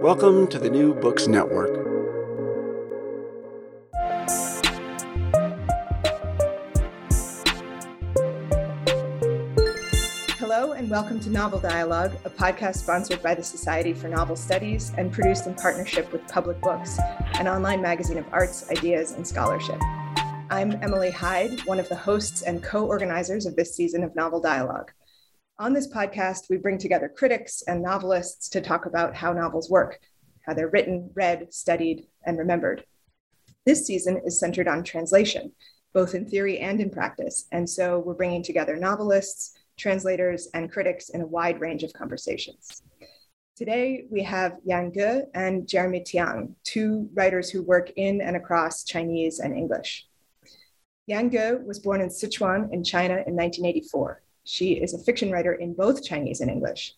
[0.00, 1.74] Welcome to the New Books Network.
[10.38, 14.92] Hello, and welcome to Novel Dialogue, a podcast sponsored by the Society for Novel Studies
[14.96, 17.00] and produced in partnership with Public Books,
[17.34, 19.80] an online magazine of arts, ideas, and scholarship.
[20.48, 24.40] I'm Emily Hyde, one of the hosts and co organizers of this season of Novel
[24.40, 24.92] Dialogue.
[25.60, 29.98] On this podcast, we bring together critics and novelists to talk about how novels work,
[30.46, 32.84] how they're written, read, studied, and remembered.
[33.66, 35.50] This season is centered on translation,
[35.92, 37.48] both in theory and in practice.
[37.50, 42.80] And so we're bringing together novelists, translators, and critics in a wide range of conversations.
[43.56, 48.84] Today, we have Yan Ge and Jeremy Tiang, two writers who work in and across
[48.84, 50.06] Chinese and English.
[51.08, 54.22] Yan Ge was born in Sichuan in China in 1984.
[54.50, 56.94] She is a fiction writer in both Chinese and English.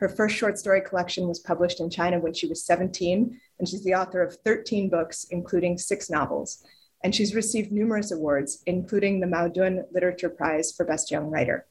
[0.00, 3.82] Her first short story collection was published in China when she was 17, and she's
[3.84, 6.62] the author of 13 books, including six novels.
[7.02, 11.64] And she's received numerous awards, including the Mao Dun Literature Prize for Best Young Writer.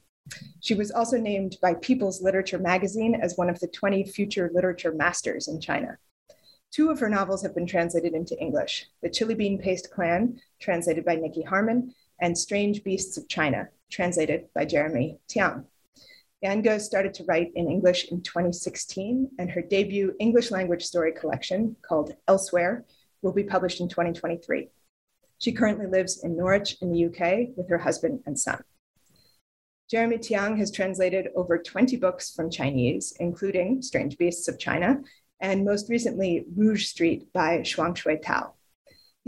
[0.58, 4.92] She was also named by People's Literature magazine as one of the 20 future literature
[4.92, 5.96] masters in China.
[6.72, 11.04] Two of her novels have been translated into English The Chili Bean Paste Clan, translated
[11.04, 15.64] by Nicky Harman, and Strange Beasts of China, translated by Jeremy Tiang.
[16.42, 21.12] Yan Ge started to write in English in 2016, and her debut English language story
[21.12, 22.84] collection, called Elsewhere,
[23.22, 24.68] will be published in 2023.
[25.38, 28.62] She currently lives in Norwich in the UK with her husband and son.
[29.90, 35.02] Jeremy Tiang has translated over 20 books from Chinese, including Strange Beasts of China,
[35.40, 38.52] and most recently, Rouge Street by Shuang Xuetao.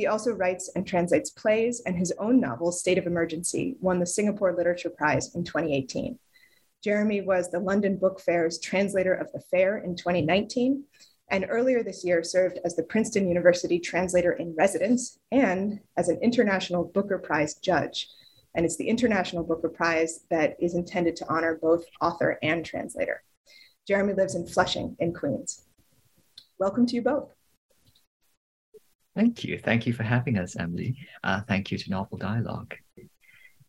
[0.03, 4.05] He also writes and translates plays, and his own novel, State of Emergency, won the
[4.07, 6.19] Singapore Literature Prize in 2018.
[6.83, 10.83] Jeremy was the London Book Fair's translator of the fair in 2019,
[11.31, 16.19] and earlier this year served as the Princeton University translator in residence and as an
[16.21, 18.09] International Booker Prize judge.
[18.57, 23.23] And it's the International Booker Prize that is intended to honor both author and translator.
[23.87, 25.63] Jeremy lives in Flushing in Queens.
[26.59, 27.33] Welcome to you both.
[29.15, 29.59] Thank you.
[29.59, 30.97] Thank you for having us, Emily.
[31.23, 32.75] Uh, thank you to Novel Dialogue.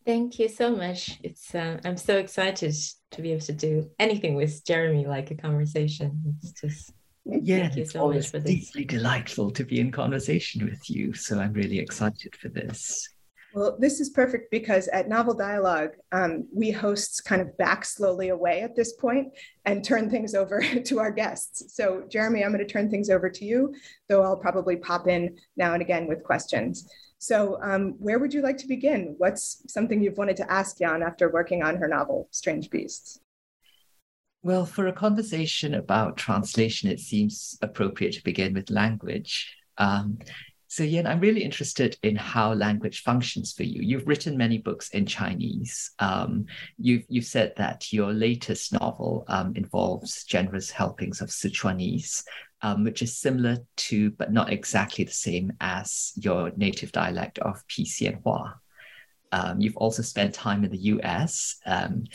[0.05, 1.19] Thank you so much.
[1.23, 2.75] It's uh, I'm so excited
[3.11, 6.37] to be able to do anything with Jeremy, like a conversation.
[6.41, 6.93] It's just
[7.25, 8.71] yeah, thank you so much for this.
[8.71, 11.13] Deeply delightful to be in conversation with you.
[11.13, 13.07] So I'm really excited for this.
[13.53, 18.29] Well, this is perfect because at Novel Dialogue, um, we hosts kind of back slowly
[18.29, 19.31] away at this point
[19.65, 21.75] and turn things over to our guests.
[21.75, 23.75] So, Jeremy, I'm going to turn things over to you,
[24.09, 26.89] though I'll probably pop in now and again with questions.
[27.19, 29.15] So, um, where would you like to begin?
[29.17, 33.19] What's something you've wanted to ask Yan after working on her novel, Strange Beasts?
[34.41, 39.55] Well, for a conversation about translation, it seems appropriate to begin with language.
[39.77, 40.19] Um,
[40.73, 43.83] so, Yan, I'm really interested in how language functions for you.
[43.83, 45.91] You've written many books in Chinese.
[45.99, 46.47] Um,
[46.79, 52.23] you've, you've said that your latest novel um, involves generous helpings of Sichuanese,
[52.63, 57.61] um, which is similar to, but not exactly the same as your native dialect of
[57.67, 58.55] Pixianhua.
[59.31, 61.57] Um, you've also spent time in the US.
[61.67, 62.05] Um,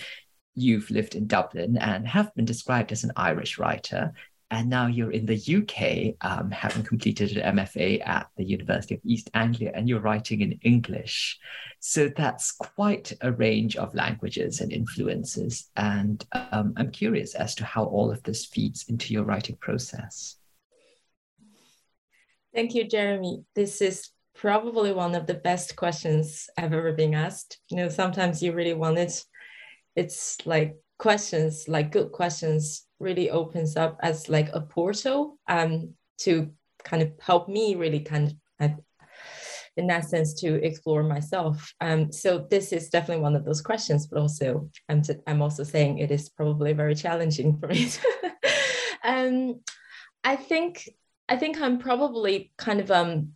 [0.57, 4.15] you've lived in Dublin and have been described as an Irish writer
[4.51, 9.01] and now you're in the UK, um, having completed an MFA at the University of
[9.05, 11.39] East Anglia, and you're writing in English.
[11.81, 15.71] So that's quite a range of languages and influences.
[15.77, 20.37] And um, I'm curious as to how all of this feeds into your writing process.
[22.55, 23.45] Thank you, Jeremy.
[23.55, 27.59] This is probably one of the best questions I've ever been asked.
[27.69, 29.23] You know, sometimes you really want it.
[29.95, 36.51] It's like questions, like good questions, really opens up as like a portal um, to
[36.85, 38.35] kind of help me really kind of
[39.79, 41.73] in that sense to explore myself.
[41.81, 45.63] Um, so this is definitely one of those questions, but also I'm, to, I'm also
[45.63, 47.89] saying it is probably very challenging for me.
[49.05, 49.61] um,
[50.25, 50.91] I think
[51.29, 53.33] I think I'm probably kind of um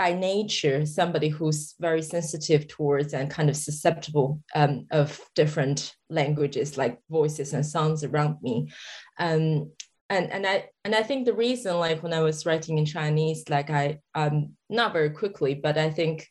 [0.00, 6.78] by nature somebody who's very sensitive towards and kind of susceptible um, of different languages
[6.78, 8.72] like voices and sounds around me.
[9.18, 9.70] Um,
[10.08, 13.44] and and i and i think the reason like when i was writing in chinese
[13.48, 16.26] like i um not very quickly but i think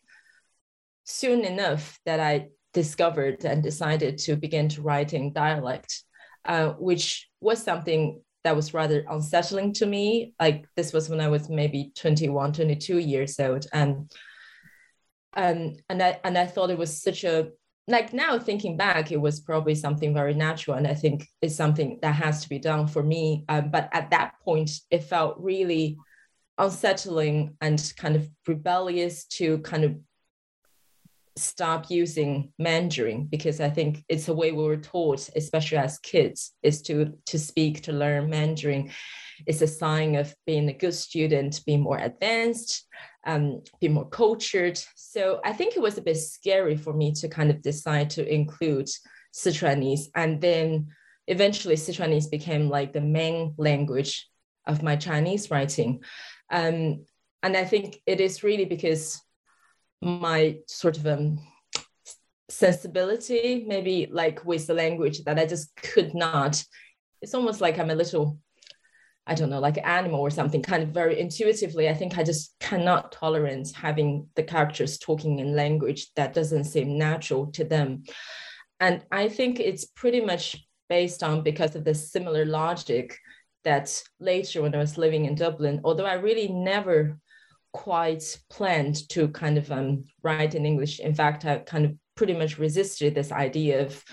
[1.05, 6.03] soon enough that i discovered and decided to begin to write in dialect
[6.45, 10.33] uh, which was something that was rather unsettling to me.
[10.39, 13.65] Like this was when I was maybe 21, 22 years old.
[13.73, 14.11] And
[15.33, 17.49] um, and I and I thought it was such a
[17.87, 20.77] like now thinking back, it was probably something very natural.
[20.77, 23.45] And I think it's something that has to be done for me.
[23.49, 25.97] Um, but at that point, it felt really
[26.59, 29.95] unsettling and kind of rebellious to kind of
[31.35, 36.53] stop using Mandarin because I think it's a way we were taught, especially as kids,
[36.63, 38.91] is to to speak, to learn Mandarin.
[39.45, 42.85] It's a sign of being a good student, being more advanced,
[43.25, 44.79] um, be more cultured.
[44.95, 48.27] So I think it was a bit scary for me to kind of decide to
[48.27, 48.89] include
[49.33, 50.07] Sichuanese.
[50.15, 50.87] And then
[51.27, 54.27] eventually Sichuanese became like the main language
[54.65, 56.03] of my Chinese writing.
[56.51, 57.05] Um,
[57.41, 59.21] and I think it is really because
[60.01, 61.39] my sort of um,
[62.49, 66.63] sensibility, maybe like with the language that I just could not.
[67.21, 68.39] It's almost like I'm a little,
[69.27, 71.89] I don't know, like an animal or something, kind of very intuitively.
[71.89, 76.97] I think I just cannot tolerate having the characters talking in language that doesn't seem
[76.97, 78.03] natural to them.
[78.79, 83.17] And I think it's pretty much based on because of the similar logic
[83.63, 87.19] that later when I was living in Dublin, although I really never
[87.73, 90.99] quite planned to kind of um, write in English.
[90.99, 94.03] In fact, I kind of pretty much resisted this idea of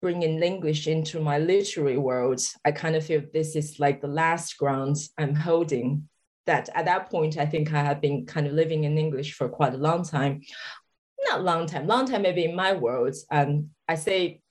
[0.00, 2.40] bringing English into my literary world.
[2.64, 6.08] I kind of feel this is like the last ground I'm holding.
[6.46, 9.48] That at that point, I think I had been kind of living in English for
[9.48, 10.42] quite a long time.
[11.26, 13.14] Not long time, long time maybe in my world.
[13.30, 14.42] Um, I say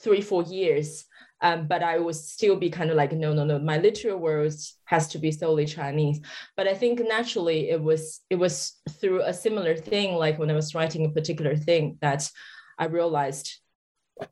[0.00, 1.04] three, four years
[1.40, 4.76] um, but I would still be kind of like, no, no, no, my literal words
[4.86, 6.20] has to be solely Chinese.
[6.56, 10.54] But I think naturally it was it was through a similar thing, like when I
[10.54, 12.28] was writing a particular thing that
[12.78, 13.60] I realized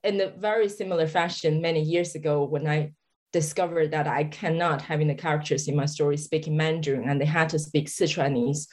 [0.03, 2.93] in a very similar fashion many years ago when I
[3.33, 7.51] discovered that I cannot having the characters in my story speaking Mandarin and they had
[7.51, 8.67] to speak Sichuanese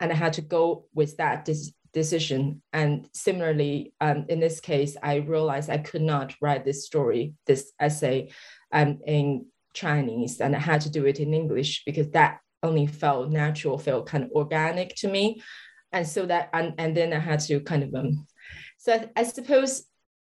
[0.00, 1.44] and I had to go with that
[1.94, 2.60] decision.
[2.72, 7.72] And similarly, um, in this case, I realized I could not write this story, this
[7.80, 8.32] essay
[8.72, 13.30] um, in Chinese, and I had to do it in English because that only felt
[13.30, 15.42] natural, felt kind of organic to me.
[15.92, 18.26] And so that, and, and then I had to kind of, um,
[18.76, 19.84] so I, I suppose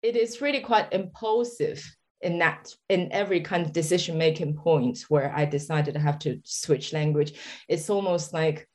[0.02, 1.84] it is really quite impulsive
[2.22, 6.40] in that in every kind of decision making point where i decided i have to
[6.44, 7.34] switch language
[7.68, 8.68] it's almost like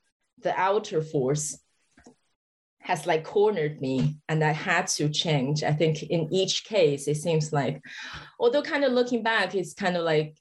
[0.42, 1.56] the outer force
[2.86, 5.64] has like cornered me and I had to change.
[5.64, 7.82] I think in each case, it seems like,
[8.38, 10.36] although kind of looking back, it's kind of like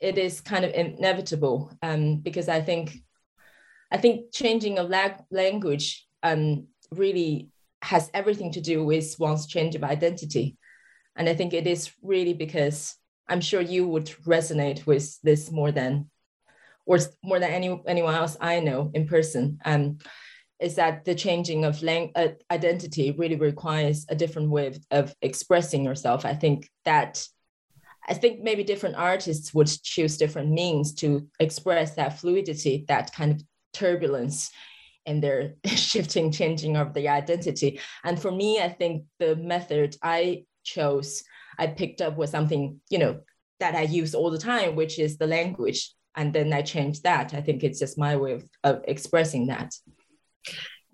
[0.00, 2.96] it is kind of inevitable um, because I think
[3.92, 7.50] I think changing of lag- language um, really
[7.82, 10.56] has everything to do with one's change of identity.
[11.16, 12.96] And I think it is really because
[13.28, 16.10] I'm sure you would resonate with this more than
[16.86, 19.58] or more than any anyone else I know in person.
[19.66, 19.98] Um,
[20.64, 25.14] is that the changing of lang- uh, identity really requires a different way of, of
[25.20, 26.24] expressing yourself.
[26.24, 27.26] I think that
[28.08, 33.32] I think maybe different artists would choose different means to express that fluidity, that kind
[33.32, 33.42] of
[33.72, 34.50] turbulence
[35.04, 37.80] in their shifting, changing of the identity.
[38.02, 41.22] And for me, I think the method I chose,
[41.58, 43.20] I picked up was something, you know,
[43.60, 45.92] that I use all the time, which is the language.
[46.16, 47.34] And then I changed that.
[47.34, 49.74] I think it's just my way of, of expressing that.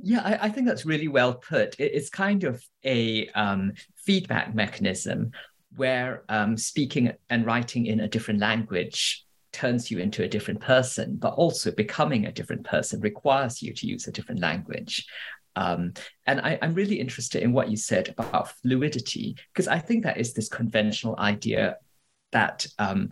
[0.02, 1.78] Yeah, I, I, think that's really well put.
[1.78, 5.32] It, it's kind of a um, feedback mechanism
[5.76, 11.16] where um, speaking and writing in a different language turns you into a different person,
[11.16, 15.06] but also becoming a different person requires you to use a different language.
[15.56, 15.92] Um,
[16.26, 20.18] and I, am really interested in what you said about fluidity, because I think that
[20.18, 21.76] is this conventional idea
[22.32, 23.10] that um,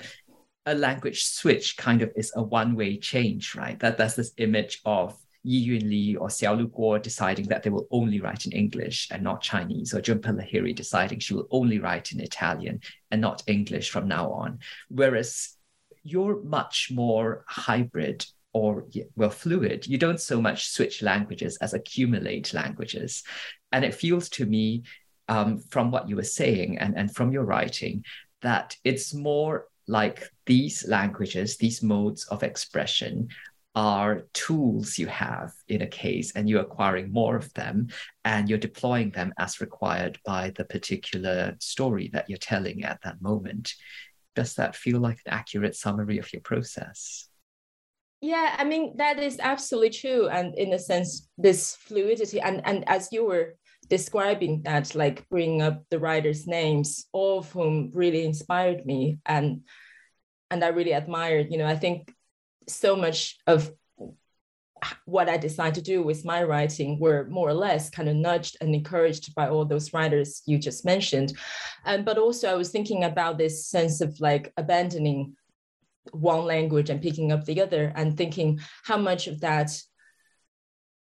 [0.64, 3.78] a language switch kind of is a one way change, right?
[3.80, 8.20] That that's this image of Yiyun Li or Xiaolu Guo deciding that they will only
[8.20, 12.20] write in English and not Chinese, or Jhumpa Lahiri deciding she will only write in
[12.20, 12.80] Italian
[13.10, 14.58] and not English from now on.
[14.88, 15.56] Whereas
[16.02, 22.54] you're much more hybrid or well fluid you don't so much switch languages as accumulate
[22.54, 23.22] languages
[23.72, 24.82] and it feels to me
[25.28, 28.02] um, from what you were saying and, and from your writing
[28.40, 33.28] that it's more like these languages these modes of expression
[33.78, 37.86] are tools you have in a case and you're acquiring more of them
[38.24, 43.22] and you're deploying them as required by the particular story that you're telling at that
[43.22, 43.74] moment.
[44.34, 47.28] Does that feel like an accurate summary of your process?
[48.20, 52.82] Yeah i mean that is absolutely true and in a sense this fluidity and and
[52.88, 53.54] as you were
[53.88, 59.60] describing that like bringing up the writers names all of whom really inspired me and
[60.50, 62.12] and i really admired you know i think
[62.68, 63.72] so much of
[65.06, 68.56] what I decided to do with my writing were more or less kind of nudged
[68.60, 71.36] and encouraged by all those writers you just mentioned.
[71.84, 75.34] Um, but also, I was thinking about this sense of like abandoning
[76.12, 79.70] one language and picking up the other, and thinking how much of that,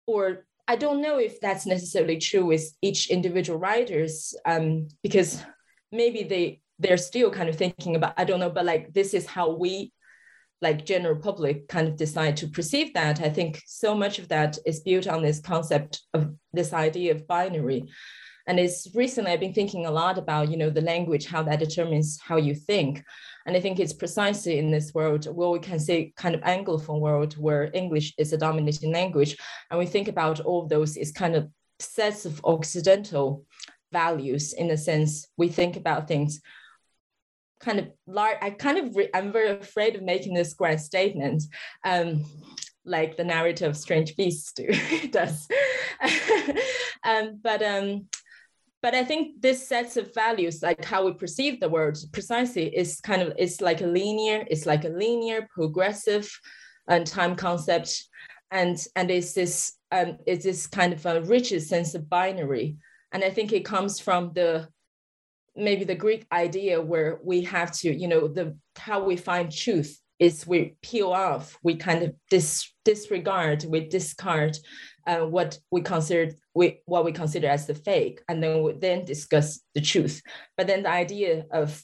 [0.05, 5.43] or I don't know if that's necessarily true with each individual writers, um, because
[5.91, 9.25] maybe they they're still kind of thinking about I don't know, but like this is
[9.25, 9.91] how we
[10.61, 14.57] like general public kind of decide to perceive that i think so much of that
[14.65, 17.83] is built on this concept of this idea of binary.
[18.47, 21.59] And it's recently i've been thinking a lot about you know the language how that
[21.59, 23.03] determines how you think.
[23.45, 26.99] And i think it's precisely in this world where we can say kind of anglophone
[26.99, 29.35] world where english is a dominating language.
[29.69, 33.45] And we think about all those is kind of sets of occidental
[33.91, 35.27] values in a sense.
[35.37, 36.41] We think about things
[37.65, 41.43] kind of large i kind of re- i'm very afraid of making this grand statement
[41.83, 42.23] um,
[42.85, 44.67] like the narrative of strange beasts do
[45.11, 45.47] does.
[47.07, 48.07] Um, but um,
[48.81, 52.99] but i think this sets of values like how we perceive the world precisely is
[52.99, 56.27] kind of it's like a linear it's like a linear progressive
[56.87, 58.05] and time concept.
[58.51, 62.77] And and it's this um, it's this kind of a richer sense of binary.
[63.11, 64.67] And i think it comes from the
[65.55, 69.99] maybe the Greek idea where we have to, you know, the how we find truth
[70.19, 74.57] is we peel off, we kind of dis, disregard, we discard
[75.07, 79.05] uh, what we consider we what we consider as the fake, and then we then
[79.05, 80.21] discuss the truth.
[80.57, 81.83] But then the idea of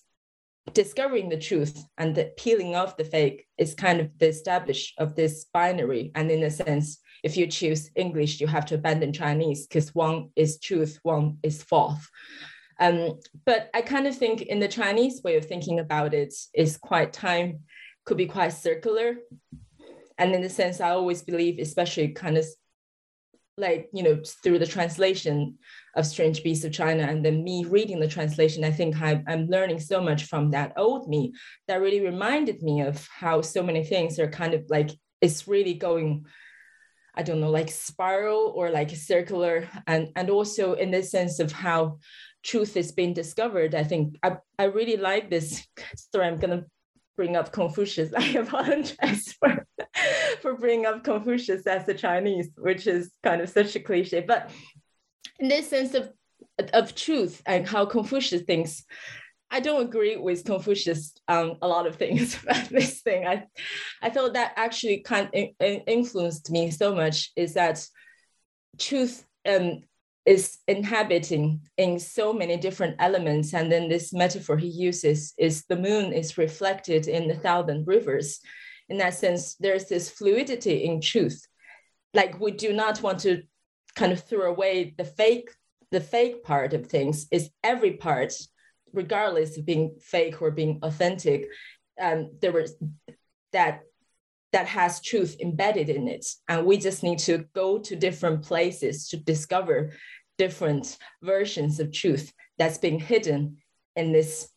[0.73, 5.15] discovering the truth and the peeling off the fake is kind of the establish of
[5.15, 6.11] this binary.
[6.15, 10.29] And in a sense, if you choose English, you have to abandon Chinese because one
[10.35, 12.07] is truth, one is false.
[12.81, 16.77] Um, but I kind of think in the Chinese way of thinking about it is
[16.77, 17.59] quite time,
[18.05, 19.17] could be quite circular.
[20.17, 22.45] And in the sense, I always believe, especially kind of
[23.55, 25.59] like, you know, through the translation
[25.95, 29.45] of Strange Beasts of China and then me reading the translation, I think I, I'm
[29.45, 31.33] learning so much from that old me
[31.67, 34.89] that really reminded me of how so many things are kind of like,
[35.21, 36.25] it's really going
[37.13, 41.51] I don't know, like spiral or like circular, and and also in the sense of
[41.51, 41.99] how
[42.43, 43.75] truth is being discovered.
[43.75, 46.27] I think I, I really like this story.
[46.27, 46.65] I'm gonna
[47.15, 48.13] bring up Confucius.
[48.17, 49.65] I apologize for,
[50.41, 54.21] for bringing up Confucius as a Chinese, which is kind of such a cliche.
[54.21, 54.49] But
[55.39, 56.11] in this sense of,
[56.73, 58.83] of truth and how Confucius thinks,
[59.49, 63.27] I don't agree with Confucius on a lot of things about this thing.
[63.27, 63.45] I,
[64.01, 67.85] I thought that actually kind of influenced me so much is that
[68.79, 69.81] truth um,
[70.25, 73.53] is inhabiting in so many different elements.
[73.53, 78.39] And then this metaphor he uses is the moon is reflected in the thousand rivers.
[78.89, 81.45] In that sense, there's this fluidity in truth.
[82.13, 83.43] Like we do not want to
[83.95, 85.49] kind of throw away the fake,
[85.91, 88.33] the fake part of things is every part,
[88.93, 91.47] regardless of being fake or being authentic.
[91.99, 92.75] Um, there was
[93.53, 93.81] that
[94.51, 96.25] that has truth embedded in it.
[96.47, 99.91] And we just need to go to different places to discover
[100.37, 103.57] different versions of truth that's being hidden
[103.95, 104.49] in this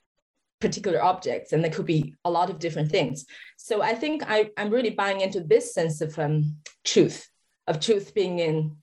[0.61, 3.27] particular objects and there could be a lot of different things.
[3.57, 7.29] So i think I, i'm really buying into this sense of um, truth
[7.67, 8.77] of truth being in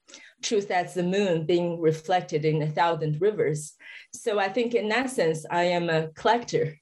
[0.43, 3.73] truth as the moon being reflected in a thousand rivers.
[4.13, 6.75] So i think in that sense i am a collector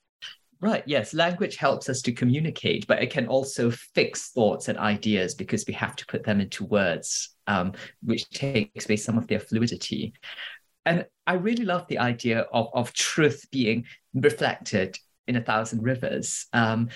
[0.62, 5.34] Right, yes, language helps us to communicate, but it can also fix thoughts and ideas
[5.34, 7.72] because we have to put them into words, um,
[8.04, 10.14] which takes away some of their fluidity.
[10.86, 14.98] And I really love the idea of, of truth being reflected
[15.28, 16.48] in a thousand rivers.
[16.52, 16.90] Um,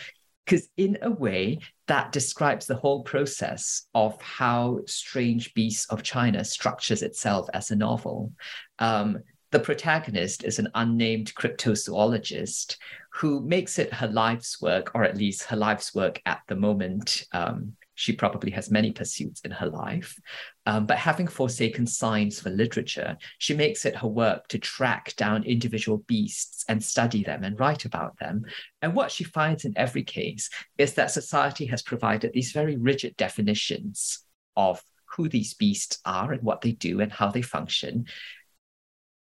[0.46, 6.43] because in a way that describes the whole process of how strange beasts of china
[6.43, 8.34] structures itself as a novel
[8.79, 9.20] um,
[9.51, 12.75] the protagonist is an unnamed cryptozoologist
[13.15, 17.25] who makes it her life's work, or at least her life's work at the moment,
[17.32, 20.20] um, She probably has many pursuits in her life.
[20.65, 25.43] Um, but having forsaken science for literature, she makes it her work to track down
[25.43, 28.46] individual beasts and study them and write about them.
[28.82, 33.15] And what she finds in every case is that society has provided these very rigid
[33.15, 34.82] definitions of
[35.15, 38.05] who these beasts are and what they do and how they function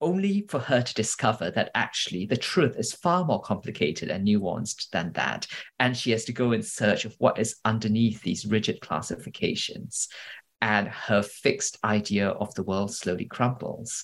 [0.01, 4.89] only for her to discover that actually the truth is far more complicated and nuanced
[4.91, 5.47] than that.
[5.79, 10.07] And she has to go in search of what is underneath these rigid classifications.
[10.61, 14.03] And her fixed idea of the world slowly crumbles.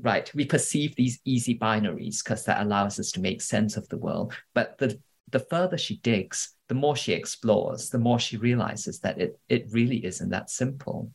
[0.00, 0.32] Right.
[0.34, 4.32] We perceive these easy binaries because that allows us to make sense of the world.
[4.54, 9.20] But the, the further she digs, the more she explores, the more she realizes that
[9.20, 11.10] it, it really isn't that simple.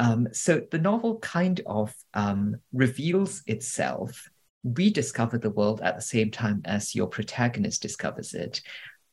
[0.00, 4.28] Um, so the novel kind of um, reveals itself.
[4.64, 8.62] We discover the world at the same time as your protagonist discovers it.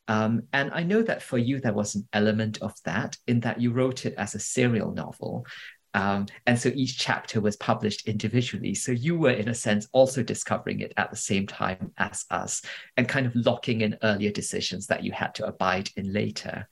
[0.08, 3.60] Um, and I know that for you, there was an element of that in that
[3.60, 5.46] you wrote it as a serial novel.
[5.92, 8.74] Um, and so each chapter was published individually.
[8.74, 12.62] So you were, in a sense, also discovering it at the same time as us
[12.96, 16.66] and kind of locking in earlier decisions that you had to abide in later.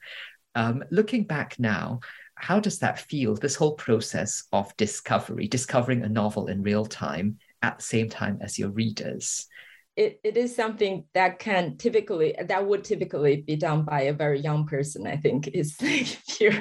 [0.55, 2.01] Um, looking back now,
[2.37, 3.35] how does that feel?
[3.35, 8.39] This whole process of discovery, discovering a novel in real time at the same time
[8.41, 9.47] as your readers.
[9.97, 14.39] It, it is something that can typically that would typically be done by a very
[14.39, 16.53] young person i think it's like pure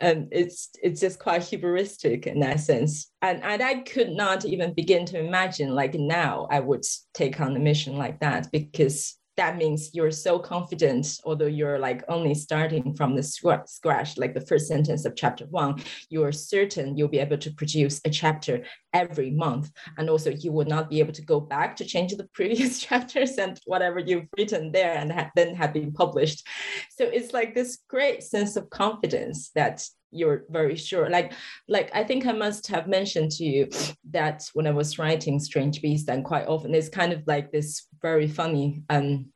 [0.00, 4.72] and it's it's just quite hubristic in that sense and, and i could not even
[4.72, 9.56] begin to imagine like now i would take on a mission like that because that
[9.56, 14.66] means you're so confident, although you're like only starting from the scratch, like the first
[14.66, 15.80] sentence of chapter one,
[16.10, 19.70] you're certain you'll be able to produce a chapter every month.
[19.96, 23.36] And also, you will not be able to go back to change the previous chapters
[23.38, 26.46] and whatever you've written there and ha- then have been published.
[26.90, 31.34] So it's like this great sense of confidence that you're very sure like
[31.68, 33.68] like i think i must have mentioned to you
[34.10, 37.86] that when i was writing strange beast and quite often it's kind of like this
[38.00, 39.26] very funny um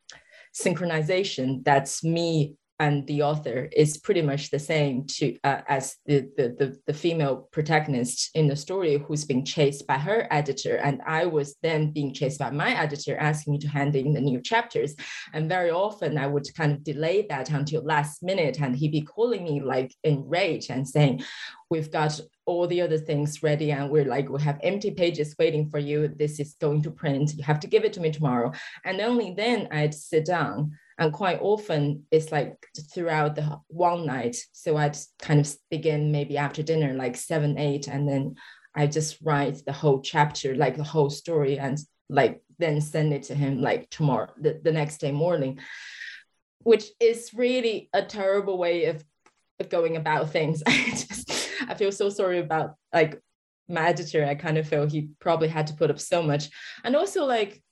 [0.54, 6.28] synchronization that's me and the author is pretty much the same to uh, as the,
[6.36, 10.76] the, the the female protagonist in the story who's being chased by her editor.
[10.76, 14.20] And i was then being chased by my editor asking me to hand in the
[14.20, 14.94] new chapters.
[15.32, 19.02] And very often i would kind of delay that until last minute and he'd be
[19.02, 21.22] calling me like in rage and saying
[21.70, 25.68] we've got all the other things ready and we're like we have empty pages waiting
[25.68, 26.08] for you.
[26.08, 27.34] This is going to print.
[27.34, 28.52] You have to give it to me tomorrow.
[28.84, 32.54] And only then i'd sit down and quite often it's like
[32.92, 34.36] throughout the one night.
[34.52, 38.34] So i'd kind of begin maybe after dinner like seven eight and then
[38.74, 41.78] i just write the whole chapter like the whole story and
[42.08, 45.58] like then send it to him like tomorrow the, the next day morning
[46.64, 49.04] which is really a terrible way of
[49.68, 50.62] going about things.
[50.66, 53.20] I just i feel so sorry about like
[53.68, 54.24] my editor.
[54.24, 56.50] I kind of feel he probably had to put up so much.
[56.84, 57.62] And also like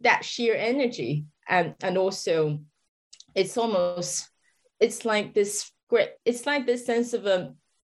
[0.00, 2.58] that sheer energy and and also
[3.34, 4.28] it's almost
[4.80, 7.54] it's like this great it's like this sense of a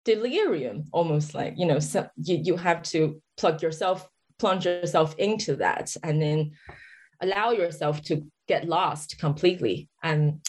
[0.05, 4.09] delirium almost like you know so you, you have to plug yourself
[4.39, 6.53] plunge yourself into that and then
[7.21, 10.41] allow yourself to get lost completely and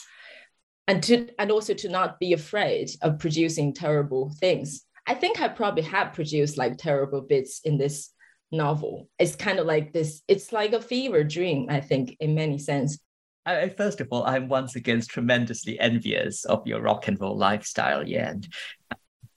[0.90, 4.86] and to and also to not be afraid of producing terrible things.
[5.06, 8.12] I think i probably have produced like terrible bits in this
[8.52, 9.10] novel.
[9.20, 13.00] It's kind of like this, it's like a fever dream, I think, in many sense.
[13.46, 18.08] I, first of all, I'm once again tremendously envious of your rock and roll lifestyle,
[18.08, 18.44] Yan.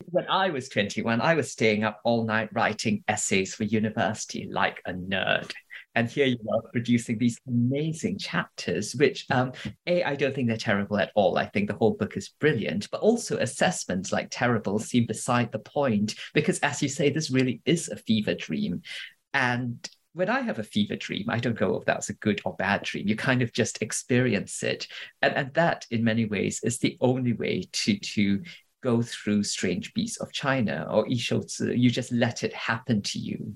[0.06, 4.82] When I was 21, I was staying up all night writing essays for university like
[4.84, 5.52] a nerd.
[5.94, 9.52] And here you are producing these amazing chapters, which, um,
[9.86, 11.36] A, I don't think they're terrible at all.
[11.36, 15.58] I think the whole book is brilliant, but also assessments like terrible seem beside the
[15.58, 18.82] point because, as you say, this really is a fever dream.
[19.34, 22.54] And when I have a fever dream, I don't go, oh, that's a good or
[22.54, 23.08] bad dream.
[23.08, 24.86] You kind of just experience it.
[25.20, 28.42] And, and that, in many ways, is the only way to, to
[28.82, 31.78] go through Strange Beasts of China or Yishouzhi.
[31.78, 33.54] You just let it happen to you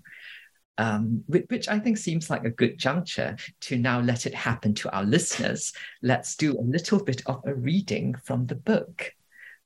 [0.78, 4.94] um, which I think seems like a good juncture to now let it happen to
[4.94, 5.72] our listeners.
[6.02, 9.12] Let's do a little bit of a reading from the book.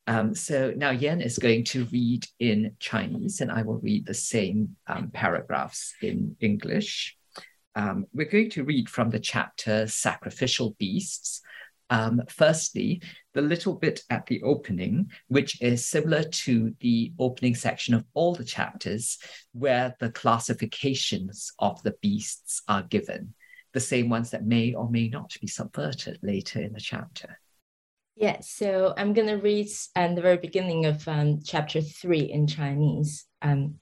[0.06, 4.14] Um, so now Yan is going to read in Chinese, and I will read the
[4.14, 7.16] same um, paragraphs in English.
[7.74, 11.42] Um, we're going to read from the chapter Sacrificial Beasts,
[11.89, 13.01] um, firstly,
[13.33, 18.33] the little bit at the opening, which is similar to the opening section of all
[18.33, 19.19] the chapters,
[19.53, 23.33] where the classifications of the beasts are given,
[23.73, 27.39] the same ones that may or may not be subverted later in the chapter.
[28.15, 32.47] Yeah, so I'm going to read at the very beginning of um, chapter three in
[32.47, 33.25] Chinese.
[33.41, 33.79] Um,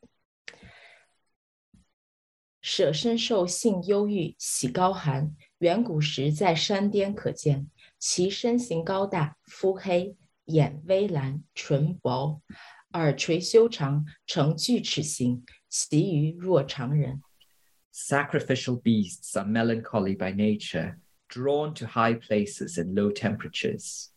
[2.62, 5.36] 舍身受性忧郁，喜高寒。
[5.60, 7.70] 远古时在山巅可见，
[8.00, 10.16] 其身形高大，肤黑，
[10.46, 12.42] 眼微蓝，唇薄，
[12.92, 17.22] 耳垂修长，呈锯齿形，其余若常人。
[17.92, 20.98] Sacrificial beasts are melancholy by nature,
[21.30, 24.10] drawn to high places and low temperatures.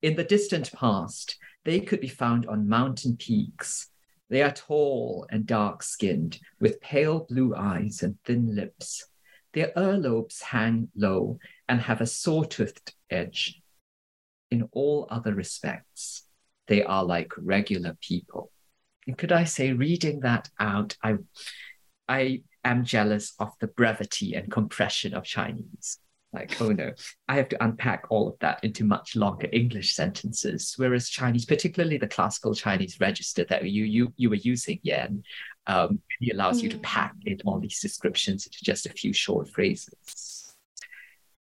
[0.00, 3.88] In the distant past, they could be found on mountain peaks.
[4.28, 9.06] They are tall and dark skinned, with pale blue eyes and thin lips.
[9.52, 13.61] Their earlobes hang low and have a saw-toothed edge.
[14.51, 16.23] In all other respects,
[16.67, 18.51] they are like regular people.
[19.07, 21.17] And could I say, reading that out, I,
[22.07, 25.99] I am jealous of the brevity and compression of Chinese.
[26.33, 26.91] Like, oh no,
[27.29, 30.73] I have to unpack all of that into much longer English sentences.
[30.75, 35.23] Whereas Chinese, particularly the classical Chinese register that you you you were using, Yan,
[35.67, 36.63] um, it allows mm.
[36.63, 36.83] you to mm.
[36.83, 40.44] pack in all these descriptions into just a few short phrases.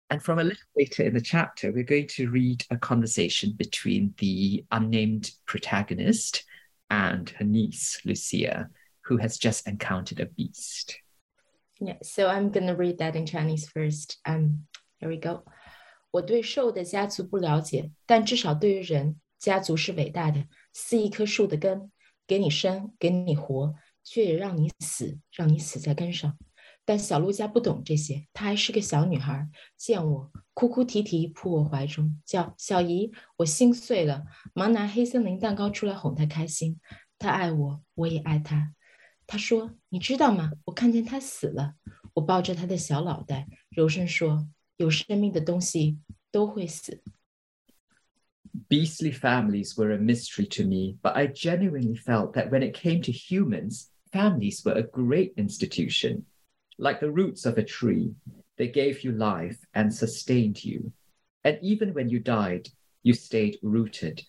[0.09, 4.13] And from a little later in the chapter, we're going to read a conversation between
[4.17, 6.43] the unnamed protagonist
[6.89, 8.69] and her niece, Lucia,
[9.01, 10.99] who has just encountered a beast.
[11.79, 14.17] Yeah, so I'm going to read that in Chinese first.
[14.25, 14.67] Um,
[14.99, 15.43] here we go.
[16.11, 21.91] 我对兽的家族不了解，但至少对于人，家族是伟大的，似一棵树的根，
[22.25, 23.73] 给你生，给你活，
[24.03, 26.37] 却也让你死，让你死在根上。
[26.90, 33.12] 但小鹿家不懂这些，她还是个小女孩，见我哭哭啼啼，扑我怀中，叫小姨。
[33.36, 34.24] 我心碎了，
[34.54, 36.80] 忙拿黑森林蛋糕出来哄她开心。
[37.16, 38.74] 她爱我，我也爱她。
[39.24, 40.50] 她说：“你知道吗？
[40.64, 41.74] 我看见她死了。”
[42.14, 46.00] 我抱着她的小脑袋，柔声说：“有生命的东西
[46.32, 47.04] 都会死。”
[48.68, 53.00] Beastly families were a mystery to me, but I genuinely felt that when it came
[53.02, 56.24] to humans, families were a great institution.
[56.80, 58.14] Like the roots of a tree,
[58.56, 60.92] they gave you life and sustained you.
[61.44, 62.70] And even when you died,
[63.02, 64.22] you stayed rooted.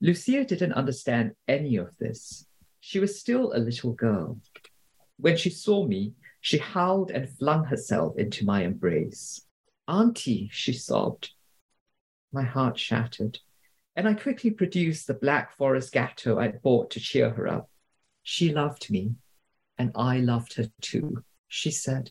[0.00, 2.46] Lucia didn't understand any of this.
[2.80, 4.40] She was still a little girl.
[5.18, 9.42] When she saw me, she howled and flung herself into my embrace.
[9.86, 11.32] Auntie, she sobbed.
[12.32, 13.40] My heart shattered,
[13.94, 17.68] and I quickly produced the Black Forest gateau I'd bought to cheer her up.
[18.22, 19.16] She loved me,
[19.78, 22.10] and I loved her too, she said.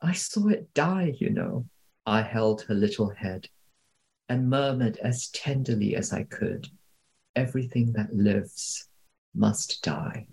[0.00, 1.66] I saw it die, you know.
[2.06, 3.48] I held her little head
[4.28, 6.68] and murmured as tenderly as I could
[7.36, 8.88] everything that lives
[9.34, 10.26] must die.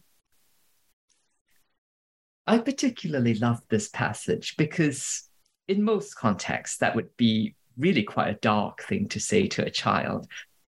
[2.45, 5.29] I particularly love this passage because,
[5.67, 9.69] in most contexts, that would be really quite a dark thing to say to a
[9.69, 10.27] child.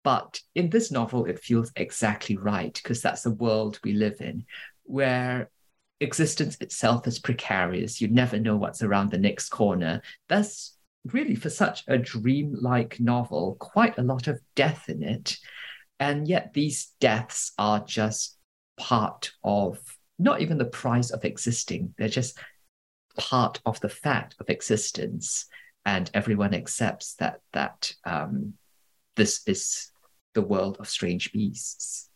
[0.03, 4.45] But in this novel, it feels exactly right because that's the world we live in,
[4.91, 5.51] where
[6.01, 8.01] existence itself is precarious.
[8.01, 10.03] You never know what's around the next corner.
[10.29, 10.75] There's
[11.05, 15.37] really, for such a dream-like novel, quite a lot of death in it.
[15.99, 18.39] And yet these deaths are just
[18.79, 19.79] part of
[20.19, 22.39] not even the price of existing, they're just
[23.17, 25.47] part of the fact of existence.
[25.85, 28.55] And everyone accepts that that um,
[29.17, 29.91] this is
[30.35, 32.09] the world of strange beasts.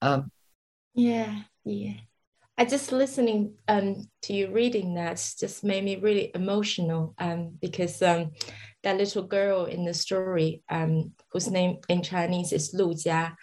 [0.00, 0.30] Um,
[0.96, 1.92] yeah, yeah.
[2.58, 8.00] I just listening um, to you reading that just made me really emotional um, because
[8.00, 8.32] um,
[8.82, 13.36] that little girl in the story um, whose name in Chinese is Lu Jia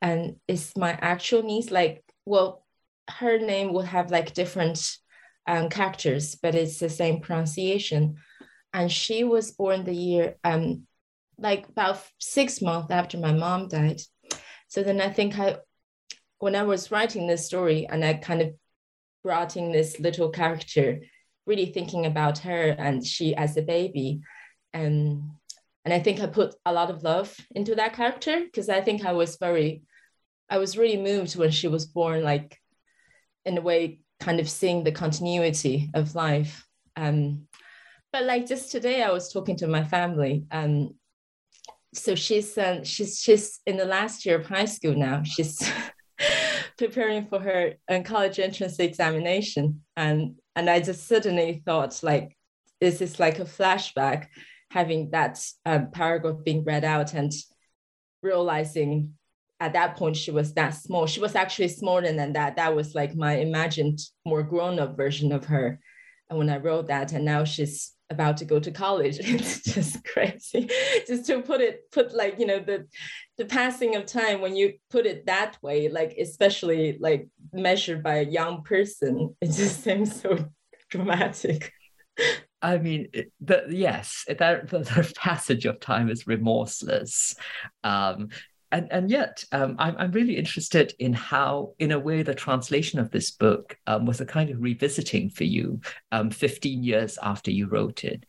[0.00, 2.64] and is my actual niece like well
[3.10, 4.96] her name would have like different
[5.46, 8.16] um, characters but it's the same pronunciation
[8.72, 10.86] and she was born the year um
[11.38, 14.00] like about six months after my mom died
[14.68, 15.58] so then I think I
[16.38, 18.54] when I was writing this story and I kind of
[19.22, 21.00] brought in this little character,
[21.46, 24.20] really thinking about her and she as a baby.
[24.72, 25.22] And
[25.84, 29.04] and I think I put a lot of love into that character because I think
[29.04, 29.82] I was very,
[30.48, 32.58] I was really moved when she was born, like
[33.44, 36.66] in a way, kind of seeing the continuity of life.
[36.96, 37.48] Um,
[38.12, 40.46] but like just today, I was talking to my family.
[40.50, 40.94] Um,
[41.92, 45.22] so she's uh, she's she's in the last year of high school now.
[45.22, 45.70] She's
[46.76, 52.36] preparing for her college entrance examination, and and I just suddenly thought like,
[52.80, 54.26] this is like a flashback,
[54.70, 57.32] having that um, paragraph being read out and
[58.22, 59.14] realizing
[59.60, 61.06] at that point she was that small.
[61.06, 62.56] She was actually smaller than that.
[62.56, 65.80] That was like my imagined more grown up version of her.
[66.28, 69.18] and when I wrote that, and now she's about to go to college.
[69.22, 70.68] It's just crazy.
[71.06, 72.86] just to put it, put like, you know, the
[73.36, 78.16] the passing of time when you put it that way, like especially like measured by
[78.16, 80.38] a young person, it just seems so
[80.90, 81.72] dramatic.
[82.62, 83.08] I mean,
[83.40, 87.34] the yes, the, the, passage of time is remorseless.
[87.82, 88.28] Um,
[88.72, 92.98] and, and yet, um, I'm, I'm really interested in how, in a way, the translation
[92.98, 97.50] of this book um, was a kind of revisiting for you um, 15 years after
[97.50, 98.24] you wrote it.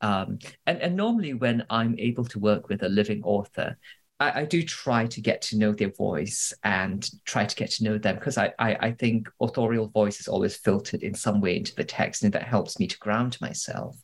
[0.00, 3.76] Um, and, and normally, when I'm able to work with a living author,
[4.20, 7.84] I, I, do try to get to know their voice and try to get to
[7.84, 11.56] know them because I, I, I think authorial voice is always filtered in some way
[11.56, 13.96] into the text and that helps me to ground myself.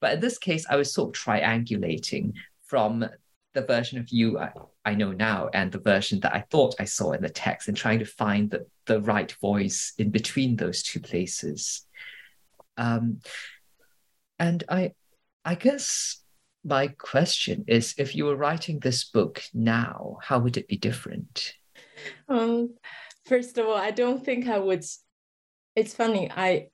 [0.00, 2.32] But in this case, I was sort of triangulating
[2.66, 3.04] from
[3.54, 4.52] the version of you I,
[4.84, 7.76] I know now and the version that I thought I saw in the text and
[7.76, 11.84] trying to find the, the right voice in between those two places.
[12.76, 13.20] Um,
[14.38, 14.92] and I
[15.44, 16.22] I guess
[16.64, 21.54] my question is if you were writing this book now, how would it be different?
[22.28, 22.74] Um,
[23.26, 24.84] first of all, I don't think I would.
[25.76, 26.30] It's funny.
[26.30, 26.68] I,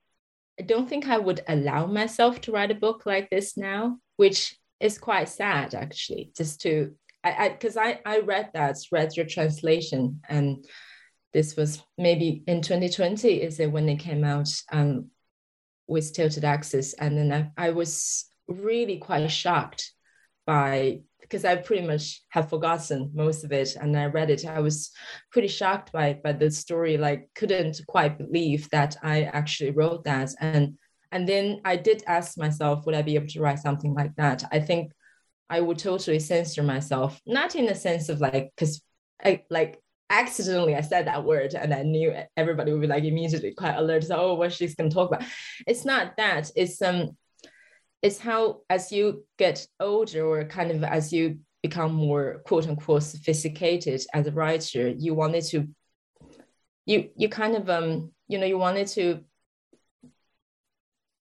[0.59, 4.57] I don't think I would allow myself to write a book like this now, which
[4.81, 6.31] is quite sad actually.
[6.37, 10.65] Just to, I, because I, I, I read that, read your translation, and
[11.33, 13.43] this was maybe in 2020.
[13.43, 14.49] Is it when it came out?
[14.71, 15.11] Um,
[15.87, 19.93] with tilted axis, and then I, I was really quite shocked
[20.47, 24.45] by because I pretty much have forgotten most of it and I read it.
[24.45, 24.91] I was
[25.33, 30.31] pretty shocked by by the story, like couldn't quite believe that I actually wrote that.
[30.41, 30.77] And
[31.11, 34.45] and then I did ask myself, would I be able to write something like that?
[34.51, 34.93] I think
[35.49, 38.83] I would totally censor myself, not in the sense of like, because
[39.23, 39.81] I like
[40.11, 44.05] accidentally I said that word and I knew everybody would be like immediately quite alert.
[44.05, 45.27] So, oh, what she's gonna talk about.
[45.67, 46.51] It's not that.
[46.57, 47.17] It's um
[48.05, 53.03] it's how as you get older or kind of as you become more quote unquote
[53.03, 55.67] sophisticated as a writer you wanted to
[56.85, 59.25] you you kind of um you know you wanted to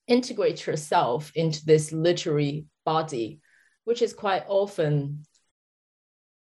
[0.07, 3.39] integrate yourself into this literary body
[3.85, 5.23] which is quite often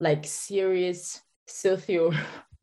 [0.01, 2.11] like serious socio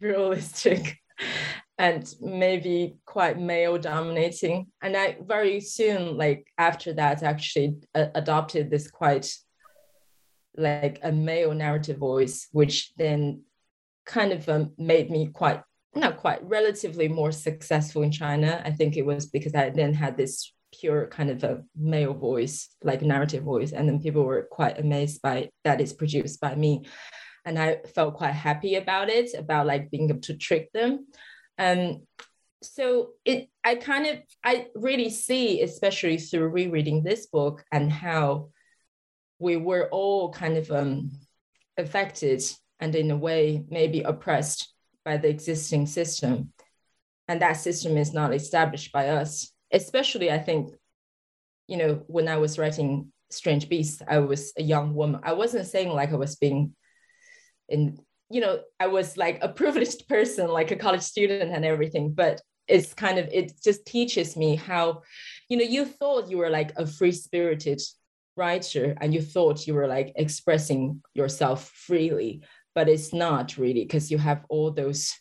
[0.01, 0.97] realistic
[1.79, 4.67] and maybe quite male dominating.
[4.83, 9.33] And i very soon like after that actually adopted this quite
[10.57, 13.43] like a male narrative voice which then
[14.05, 15.61] kind of um, made me quite
[15.95, 18.61] not quite relatively more successful in china.
[18.65, 22.69] I think it was because i then had this pure kind of a male voice
[22.83, 23.71] like narrative voice.
[23.71, 26.85] And then people were quite amazed by that is produced by me.
[27.45, 31.07] And i felt quite happy about it about like being able to trick them
[31.59, 32.07] um,
[32.63, 38.49] so it, I kind of, I really see, especially through rereading this book and how
[39.39, 41.11] we were all kind of um,
[41.77, 42.41] affected
[42.79, 44.73] and in a way maybe oppressed
[45.05, 46.51] by the existing system.
[47.27, 50.73] And that system is not established by us, especially I think,
[51.67, 55.21] you know, when I was writing Strange Beasts, I was a young woman.
[55.23, 56.75] I wasn't saying like I was being
[57.67, 62.11] in you know, I was like a privileged person, like a college student and everything,
[62.11, 65.01] but it's kind of, it just teaches me how,
[65.49, 67.81] you know, you thought you were like a free spirited
[68.35, 72.43] writer and you thought you were like expressing yourself freely,
[72.75, 75.13] but it's not really because you have all those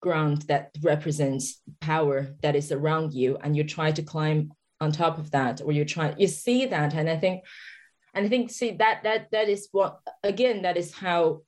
[0.00, 5.18] ground that represents power that is around you and you try to climb on top
[5.18, 6.94] of that or you try you see that.
[6.94, 7.42] And i think
[8.14, 11.42] and i think see that that that is what again that is how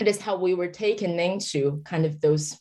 [0.00, 2.58] it is how we were taken into kind of those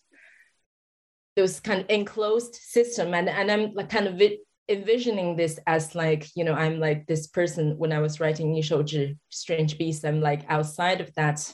[1.36, 4.22] those kind of enclosed system and and i'm like kind of
[4.68, 9.18] envisioning this as like you know i'm like this person when i was writing Yishouzhi
[9.30, 11.52] strange beast i'm like outside of that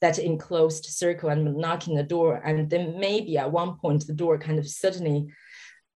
[0.00, 4.38] that enclosed circle and knocking the door and then maybe at one point the door
[4.38, 5.26] kind of suddenly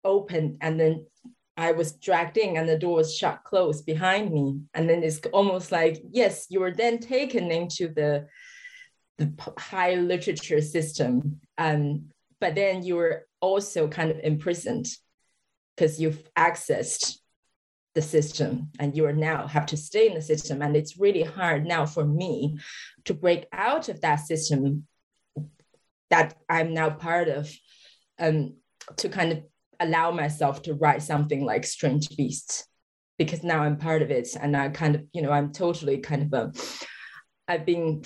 [0.05, 1.05] opened and then
[1.59, 4.59] I was dragged in and the door was shut closed behind me.
[4.75, 8.27] And then it's almost like, yes, you were then taken into the
[9.17, 11.39] the high literature system.
[11.57, 14.87] Um, but then you're also kind of imprisoned
[15.75, 17.17] because you've accessed
[17.95, 20.61] the system and you are now have to stay in the system.
[20.61, 22.59] And it's really hard now for me
[23.05, 24.87] to break out of that system
[26.09, 27.51] that I'm now part of
[28.19, 28.55] um,
[28.97, 29.43] to kind of
[29.79, 32.67] allow myself to write something like Strange Beasts
[33.17, 36.21] because now I'm part of it and I kind of, you know, I'm totally kind
[36.21, 36.53] of a,
[37.47, 38.03] I've been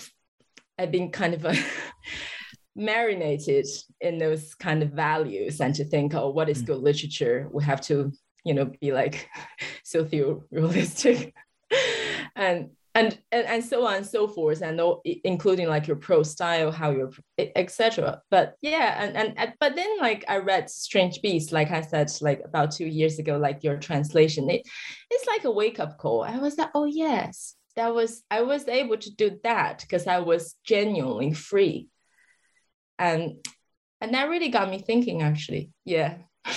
[0.81, 1.45] I've been kind of
[2.75, 3.67] marinated
[3.99, 6.67] in those kind of values and to think, oh, what is mm.
[6.67, 7.47] good literature?
[7.51, 8.11] We have to,
[8.43, 9.29] you know, be like
[9.83, 11.33] socio-realistic.
[12.35, 14.81] and and, and and so on and so forth and
[15.23, 19.97] including like your prose style how you're etc but yeah and, and and but then
[19.99, 23.77] like i read strange beasts like i said like about two years ago like your
[23.77, 24.61] translation it
[25.09, 28.97] it's like a wake-up call i was like oh yes that was i was able
[28.97, 31.87] to do that because i was genuinely free.
[32.99, 33.45] And
[33.99, 35.71] and that really got me thinking actually.
[35.85, 36.17] Yeah.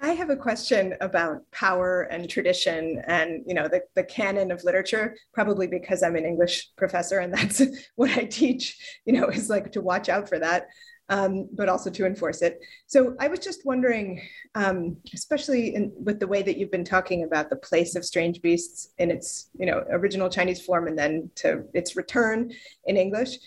[0.00, 4.62] I have a question about power and tradition and you know the, the canon of
[4.62, 7.60] literature, probably because I'm an English professor and that's
[7.96, 10.68] what I teach, you know, is like to watch out for that,
[11.08, 12.60] um, but also to enforce it.
[12.86, 14.20] So I was just wondering,
[14.54, 18.42] um, especially in, with the way that you've been talking about the place of strange
[18.42, 22.52] beasts in its you know original Chinese form and then to its return
[22.84, 23.38] in English.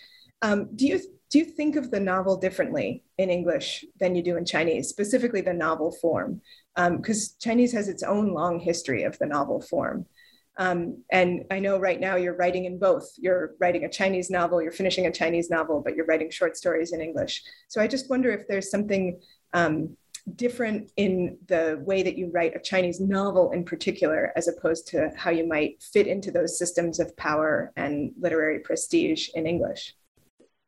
[0.42, 4.36] Um, do you do you think of the novel differently in English than you do
[4.36, 6.40] in Chinese, specifically the novel form?
[6.74, 10.06] Because um, Chinese has its own long history of the novel form.
[10.58, 13.08] Um, and I know right now you're writing in both.
[13.16, 16.92] You're writing a Chinese novel, you're finishing a Chinese novel, but you're writing short stories
[16.92, 17.42] in English.
[17.68, 19.20] So I just wonder if there's something
[19.54, 19.96] um,
[20.36, 25.10] different in the way that you write a Chinese novel in particular, as opposed to
[25.16, 29.96] how you might fit into those systems of power and literary prestige in English.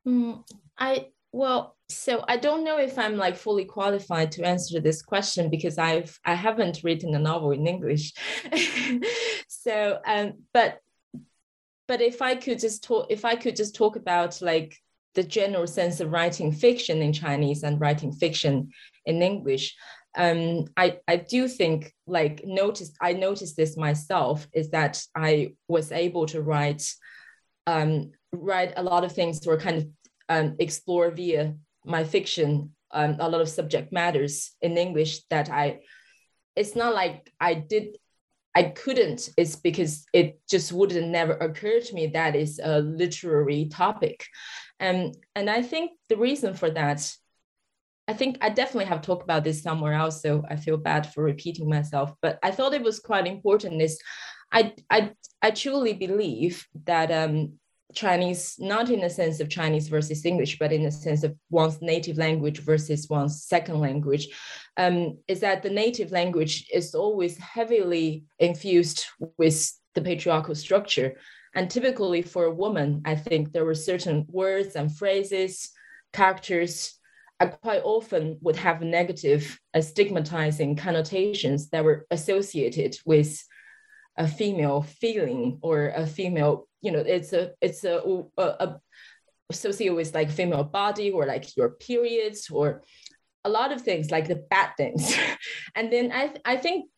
[0.07, 0.45] Mm,
[0.79, 5.51] I well, so I don't know if I'm like fully qualified to answer this question
[5.51, 8.13] because I've I haven't written a novel in English.
[9.49, 10.79] so um, but
[11.89, 14.77] but if I could just talk if I could just talk about like
[15.15, 18.71] the general sense of writing fiction in Chinese and writing fiction
[19.05, 19.77] in English,
[20.17, 25.93] um, I, I do think like noticed I noticed this myself is that I was
[25.93, 26.85] able to write
[27.67, 29.87] um, write a lot of things or kind of
[30.29, 35.81] um, explore via my fiction um, a lot of subject matters in English that I,
[36.55, 37.97] it's not like I did,
[38.55, 43.67] I couldn't, it's because it just wouldn't never occur to me that is a literary
[43.71, 44.27] topic.
[44.79, 47.01] and and I think the reason for that,
[48.07, 51.25] I think I definitely have talked about this somewhere else, so I feel bad for
[51.25, 53.99] repeating myself, but I thought it was quite important is
[54.53, 57.55] I, I, I truly believe that um,
[57.95, 61.81] Chinese, not in the sense of Chinese versus English, but in the sense of one's
[61.81, 64.29] native language versus one's second language,
[64.77, 69.07] um, is that the native language is always heavily infused
[69.39, 71.17] with the patriarchal structure.
[71.55, 75.71] And typically for a woman, I think there were certain words and phrases,
[76.13, 76.99] characters,
[77.41, 83.43] I quite often would have negative, uh, stigmatizing connotations that were associated with
[84.17, 88.01] a female feeling or a female you know it's a it's a,
[88.37, 88.81] a, a
[89.51, 92.83] associated with like female body or like your periods or
[93.45, 95.15] a lot of things like the bad things.
[95.75, 96.91] And then i i think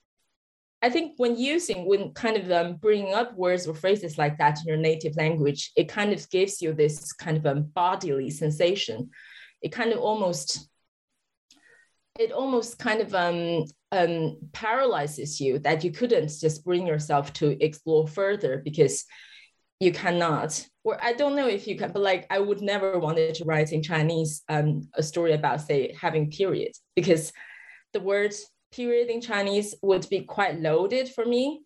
[0.82, 4.58] i think when using when kind of um, bringing up words or phrases like that
[4.60, 9.10] in your native language it kind of gives you this kind of a bodily sensation.
[9.62, 10.68] It kind of almost
[12.18, 17.62] it almost kind of um, um, paralyzes you that you couldn't just bring yourself to
[17.64, 19.04] explore further because
[19.80, 20.66] you cannot.
[20.84, 23.72] Or i don't know if you can but like i would never wanted to write
[23.72, 27.32] in chinese um, a story about say having period because
[27.94, 28.34] the word
[28.70, 31.62] period in chinese would be quite loaded for me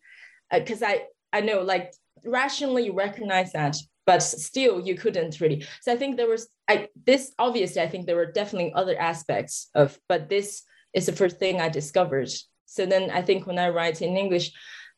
[0.52, 1.92] because uh, i i know like
[2.24, 3.76] rationally recognize that
[4.08, 6.74] but still you couldn't really so i think there was i
[7.10, 10.62] this obviously i think there were definitely other aspects of but this
[10.98, 12.30] is the first thing i discovered
[12.66, 14.50] so then i think when i write in english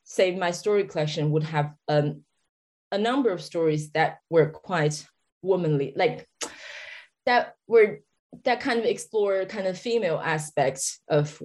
[0.04, 2.22] say my story collection would have um,
[2.92, 5.06] a number of stories that were quite
[5.42, 6.28] womanly, like
[7.26, 8.00] that were
[8.44, 11.40] that kind of explore kind of female aspects of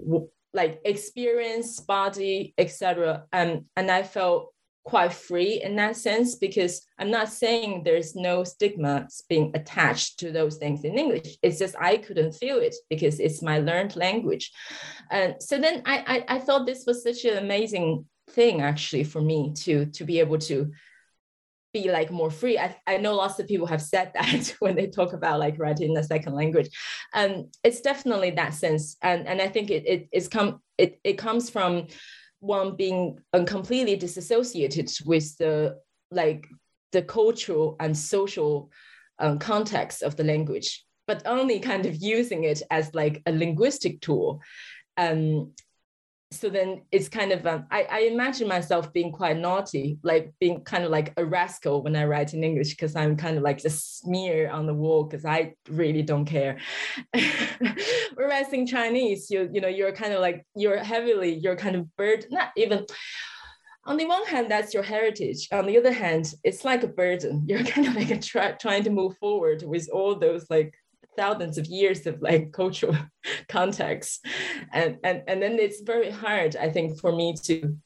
[0.54, 3.26] like experience, body, etc.
[3.34, 4.54] Um, and I felt
[4.86, 10.32] quite free in that sense because I'm not saying there's no stigma being attached to
[10.32, 11.38] those things in English.
[11.42, 14.52] It's just I couldn't feel it because it's my learned language.
[15.10, 19.22] And so then I, I, I thought this was such an amazing thing actually for
[19.22, 20.72] me to to be able to
[21.74, 22.58] be like more free.
[22.58, 25.92] I, I know lots of people have said that when they talk about like writing
[25.92, 26.70] in a second language.
[27.14, 28.96] Um, it's definitely that sense.
[29.02, 31.88] And, and I think it, it, it's come, it, it comes from
[32.46, 35.78] one being completely disassociated with the
[36.12, 36.48] like
[36.92, 38.70] the cultural and social
[39.20, 44.02] um, context of the language, but only kind of using it as like a linguistic
[44.02, 44.42] tool.
[44.98, 45.52] Um,
[46.32, 50.62] so then it's kind of um, I, I imagine myself being quite naughty like being
[50.62, 53.64] kind of like a rascal when i write in english because i'm kind of like
[53.64, 56.58] a smear on the wall because i really don't care.
[58.16, 61.96] Whereas in chinese you you know you're kind of like you're heavily you're kind of
[61.96, 62.86] bird not even
[63.86, 65.48] on the one hand that's your heritage.
[65.52, 67.44] On the other hand it's like a burden.
[67.48, 70.74] You're kind of like a tra- trying to move forward with all those like
[71.18, 72.98] thousands of years of like cultural
[73.50, 74.26] context.
[74.72, 77.78] And, and and then it's very hard i think for me to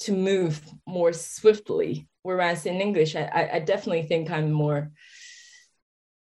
[0.00, 2.08] to move more swiftly.
[2.22, 4.90] Whereas in english i i definitely think i'm more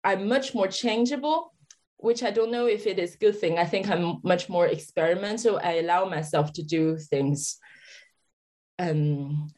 [0.05, 1.53] i'm much more changeable
[1.99, 3.59] which i don't know if it is a good thing.
[3.59, 5.61] I think i'm much more experimental.
[5.63, 7.59] I allow myself to do things
[8.79, 9.49] um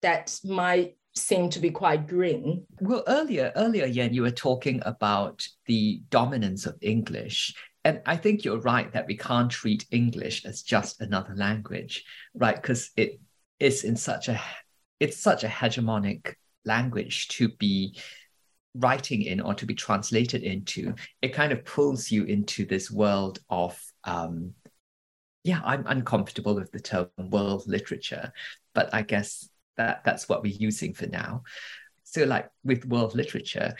[0.00, 2.66] that might seem to be quite green.
[2.80, 7.54] Well, earlier, earlier, Yan, you were talking about the dominance of English.
[7.84, 12.04] And I think you're right that we can't treat English as just another language,
[12.34, 12.56] right?
[12.56, 13.20] Because it
[13.58, 14.40] is in such a
[15.00, 16.34] it's such a hegemonic
[16.64, 17.98] language to be
[18.74, 20.94] writing in or to be translated into.
[21.20, 24.54] It kind of pulls you into this world of um,
[25.44, 28.32] yeah, I'm uncomfortable with the term world literature,
[28.74, 31.42] but I guess that that's what we're using for now.
[32.04, 33.74] So like with world literature,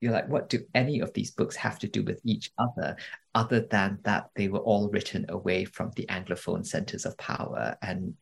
[0.00, 2.96] you're like, what do any of these books have to do with each other,
[3.34, 8.14] other than that they were all written away from the Anglophone centers of power and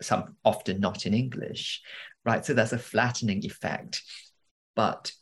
[0.00, 1.82] some often not in English,
[2.24, 2.44] right?
[2.44, 4.02] So there's a flattening effect,
[4.74, 5.12] but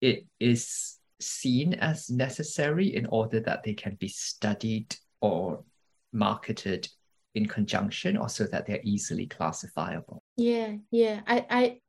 [0.00, 5.64] it is seen as necessary in order that they can be studied or
[6.12, 6.88] marketed
[7.34, 10.22] in conjunction or so that they're easily classifiable?
[10.36, 11.20] Yeah yeah.
[11.26, 11.80] I i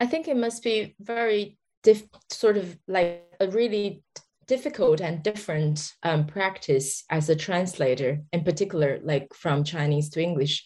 [0.00, 4.02] i think it must be very diff, sort of like a really
[4.46, 10.64] difficult and different um, practice as a translator in particular like from chinese to english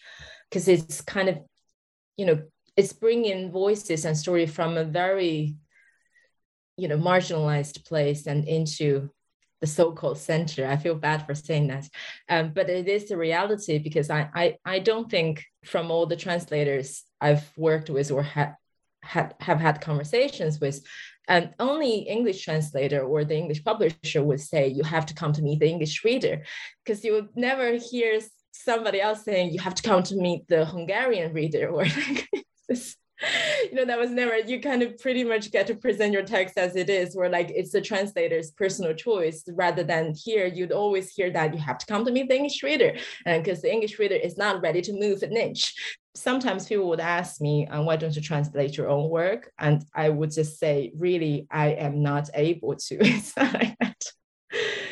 [0.49, 1.37] because it's kind of
[2.17, 2.41] you know
[2.75, 5.55] it's bringing voices and story from a very
[6.77, 9.09] you know marginalized place and into
[9.61, 10.65] the so-called center.
[10.67, 11.87] I feel bad for saying that,
[12.29, 16.15] um, but it is the reality because I, I I don't think from all the
[16.15, 18.55] translators I've worked with or had
[19.01, 20.85] had have had conversations with,
[21.27, 25.41] and only English translator or the English publisher would say you have to come to
[25.41, 26.43] meet the English reader,
[26.83, 28.19] because you would never hear
[28.51, 32.29] somebody else saying you have to come to meet the Hungarian reader or like
[33.63, 36.57] you know that was never you kind of pretty much get to present your text
[36.57, 40.45] as it is where like it's the translator's personal choice rather than here.
[40.45, 42.95] You'd always hear that you have to come to meet the english reader
[43.25, 45.73] and because the english reader is not ready to move an inch.
[46.15, 49.51] Sometimes people would ask me um, why don't you translate your own work?
[49.59, 52.97] And i would just say really i am not able to.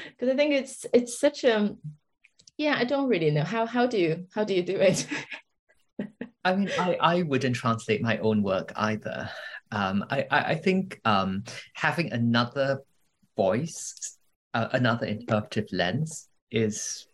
[0.09, 1.75] Because i think it's it's such a
[2.57, 3.43] yeah i don't really know.
[3.43, 5.07] How how do you how do you do it
[6.47, 9.29] I mean, I, I wouldn't translate my own work either.
[9.71, 11.43] Um, I, I, I think um,
[11.73, 12.83] having another
[13.35, 14.17] voice,
[14.53, 17.05] uh, another interpretive lens is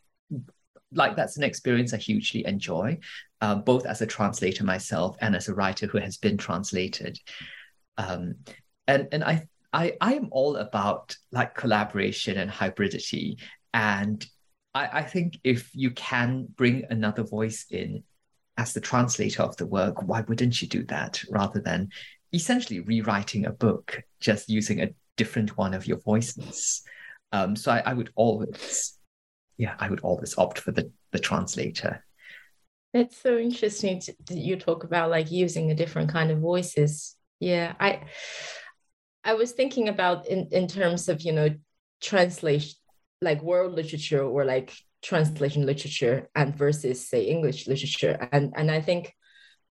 [0.92, 3.00] like that's an experience I hugely enjoy,
[3.42, 7.18] uh, both as a translator myself and as a writer who has been translated.
[7.98, 8.36] Um,
[8.88, 13.42] and and I I I am all about like collaboration and hybridity.
[13.74, 14.24] And
[14.76, 18.04] I, I think if you can bring another voice in,
[18.58, 21.90] as the translator of the work, why wouldn't you do that rather than
[22.34, 26.84] essentially rewriting a book just using a different one of your voices?
[27.32, 28.98] Um, so I, I, would always,
[29.58, 32.04] yeah, I would always opt for the the translator.
[32.94, 37.16] It's so interesting to you talk about like using a different kind of voices.
[37.40, 38.04] Yeah, I
[39.24, 41.50] I was thinking about in in terms of you know
[42.02, 42.78] translation
[43.22, 44.74] like world literature or like
[45.04, 48.30] translation literature and versus say English literature.
[48.32, 49.14] And, and I think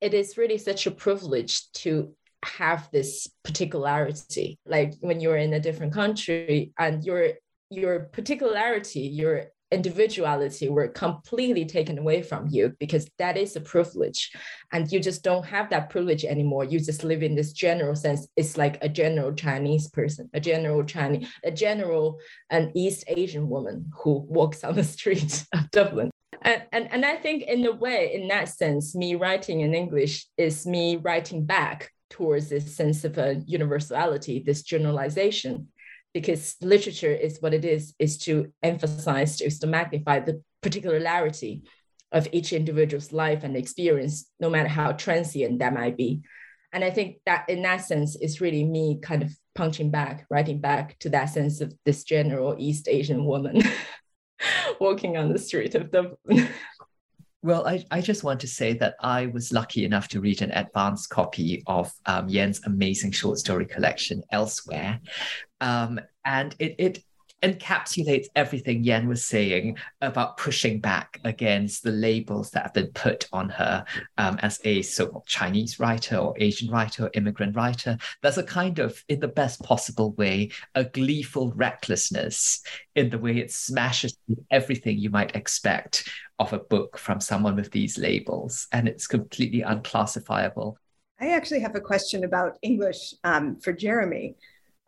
[0.01, 2.15] it is really such a privilege to
[2.45, 4.59] have this particularity.
[4.67, 7.33] Like when you're in a different country and your
[7.71, 14.31] your particularity, your individuality were completely taken away from you because that is a privilege.
[14.73, 16.65] And you just don't have that privilege anymore.
[16.65, 18.27] You just live in this general sense.
[18.37, 22.19] It's like a general chinese person a general chinese a general
[22.51, 26.11] an east asian woman who walks on the streets of dublin.
[26.43, 30.27] And, and, and i think in a way in that sense me writing in english
[30.37, 35.69] is me writing back towards this sense of a universality this generalization
[36.15, 41.65] because literature is what it is, is to emphasize, is to magnify the particularity
[42.13, 46.23] of each individual's life and experience, no matter how transient that might be.
[46.73, 50.61] And I think that in that sense is really me kind of punching back, writing
[50.61, 53.63] back to that sense of this general East Asian woman
[54.81, 56.49] walking on the street of Dublin.
[57.45, 60.51] Well, I, I just want to say that I was lucky enough to read an
[60.53, 64.99] advanced copy of um, Yan's amazing short story collection, Elsewhere.
[65.61, 67.05] Um, and it, it
[67.45, 73.29] encapsulates everything Yan was saying about pushing back against the labels that have been put
[73.33, 73.85] on her
[74.17, 77.99] um, as a so-called Chinese writer or Asian writer or immigrant writer.
[78.23, 82.63] There's a kind of, in the best possible way, a gleeful recklessness
[82.95, 84.17] in the way it smashes
[84.51, 89.61] everything you might expect of a book from someone with these labels, and it's completely
[89.61, 90.79] unclassifiable.
[91.21, 94.35] I actually have a question about English um, for Jeremy.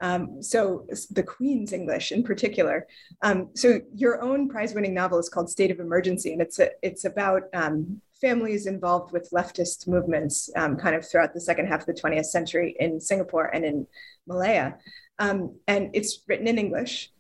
[0.01, 2.87] Um, so the Queen's English in particular.
[3.23, 7.05] Um, so your own prize-winning novel is called State of Emergency, and it's a, it's
[7.05, 11.87] about um, families involved with leftist movements um, kind of throughout the second half of
[11.87, 13.87] the 20th century in Singapore and in
[14.27, 14.77] Malaya.
[15.19, 17.13] Um, and it's written in English.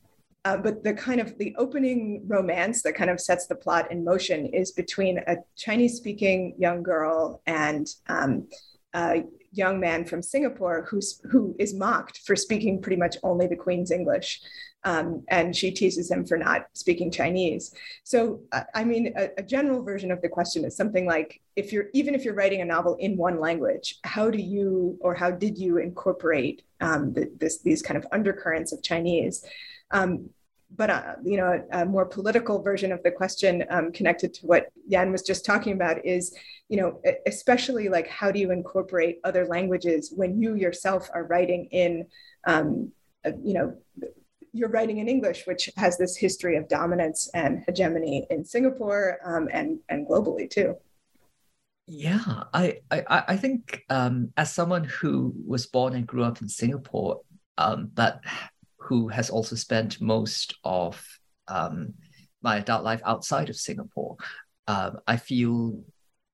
[0.44, 4.04] Uh, but the kind of the opening romance that kind of sets the plot in
[4.04, 8.46] motion is between a Chinese speaking young girl and um,
[9.56, 13.90] young man from Singapore who's who is mocked for speaking pretty much only the Queen's
[13.90, 14.40] English,
[14.84, 17.74] um, and she teases him for not speaking Chinese.
[18.04, 21.72] So, uh, I mean, a, a, general version of the question is something like, if
[21.72, 25.30] you're even if you're writing a novel in one language, how do you or how
[25.30, 29.44] did you incorporate um, the, this these kind of undercurrents of Chinese?
[29.90, 30.30] Um,
[30.74, 34.46] but uh, you know, a, a, more political version of the question um, connected to
[34.46, 36.36] what Yan was just talking about is,
[36.68, 41.68] you know, especially like how do you incorporate other languages when you yourself are writing
[41.70, 42.06] in,
[42.46, 42.90] um,
[43.42, 43.76] you know,
[44.52, 49.48] you're writing in English, which has this history of dominance and hegemony in Singapore um,
[49.52, 50.76] and and globally too.
[51.86, 56.48] Yeah, I I, I think um, as someone who was born and grew up in
[56.48, 57.20] Singapore,
[57.58, 58.20] um, but
[58.78, 61.04] who has also spent most of
[61.48, 61.94] um,
[62.42, 64.16] my adult life outside of Singapore.
[64.68, 65.84] Um, I feel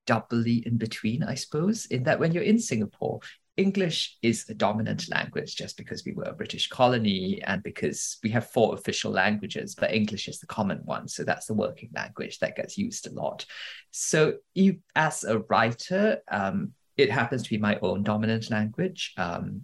[0.07, 3.21] doubly in between, I suppose, in that when you're in Singapore,
[3.57, 8.31] English is a dominant language just because we were a British colony and because we
[8.31, 11.07] have four official languages, but English is the common one.
[11.07, 13.45] So that's the working language that gets used a lot.
[13.91, 19.13] So you, as a writer, um, it happens to be my own dominant language.
[19.17, 19.63] Um,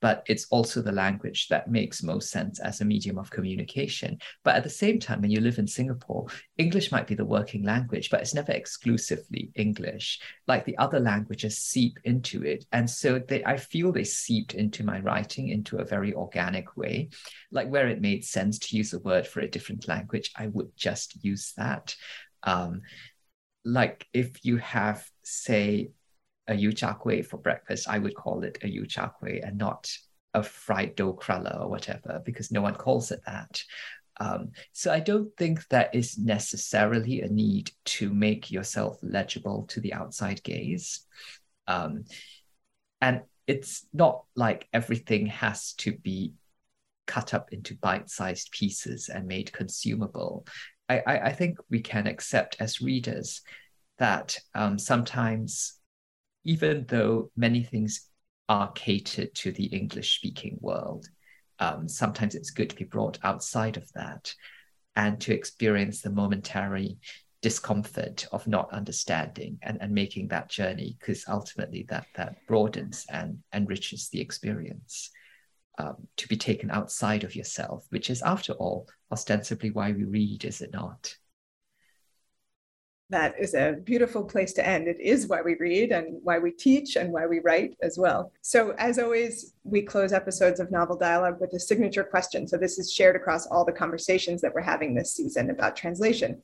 [0.00, 4.18] but it's also the language that makes most sense as a medium of communication.
[4.44, 6.26] But at the same time, when you live in Singapore,
[6.58, 10.20] English might be the working language, but it's never exclusively English.
[10.46, 12.64] Like the other languages seep into it.
[12.72, 17.10] And so they, I feel they seeped into my writing into a very organic way.
[17.50, 20.76] Like where it made sense to use a word for a different language, I would
[20.76, 21.94] just use that.
[22.42, 22.82] Um,
[23.64, 25.90] like if you have, say,
[26.48, 29.58] a yu char kway for breakfast, I would call it a yu char kway and
[29.58, 29.90] not
[30.34, 33.62] a fried dough cruller or whatever, because no one calls it that.
[34.18, 39.80] Um, so I don't think that is necessarily a need to make yourself legible to
[39.80, 41.00] the outside gaze.
[41.66, 42.04] Um,
[43.00, 46.34] and it's not like everything has to be
[47.06, 50.46] cut up into bite-sized pieces and made consumable.
[50.88, 53.40] I, I, I think we can accept as readers
[53.98, 55.79] that um, sometimes
[56.44, 58.08] even though many things
[58.48, 61.06] are catered to the English speaking world,
[61.58, 64.34] um, sometimes it's good to be brought outside of that
[64.96, 66.98] and to experience the momentary
[67.42, 73.38] discomfort of not understanding and, and making that journey because ultimately that that broadens and
[73.54, 75.10] enriches the experience
[75.78, 80.44] um, to be taken outside of yourself which is after all ostensibly why we read
[80.44, 81.14] is it not
[83.10, 84.86] that is a beautiful place to end.
[84.86, 88.32] It is why we read and why we teach and why we write as well.
[88.40, 92.46] So, as always, we close episodes of Novel Dialogue with a signature question.
[92.46, 96.40] So, this is shared across all the conversations that we're having this season about translation.